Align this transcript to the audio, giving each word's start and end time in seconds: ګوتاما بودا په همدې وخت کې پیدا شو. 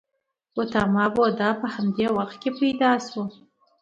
ګوتاما 0.55 1.05
بودا 1.13 1.49
په 1.61 1.67
همدې 1.75 2.07
وخت 2.17 2.35
کې 2.41 2.49
پیدا 2.59 2.91
شو. 3.07 3.23